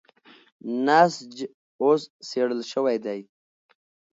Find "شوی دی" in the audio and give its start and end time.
2.71-3.19